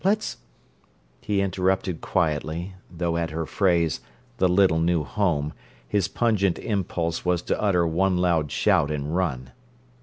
Let's—" 0.03 0.37
He 1.21 1.41
interrupted 1.41 2.01
quietly, 2.01 2.73
though 2.89 3.17
at 3.17 3.29
her 3.29 3.45
phrase, 3.45 4.01
"the 4.37 4.47
little 4.49 4.79
new 4.79 5.03
home," 5.03 5.53
his 5.87 6.07
pungent 6.07 6.57
impulse 6.57 7.23
was 7.23 7.43
to 7.43 7.61
utter 7.61 7.85
one 7.85 8.17
loud 8.17 8.51
shout 8.51 8.89
and 8.89 9.15
run. 9.15 9.51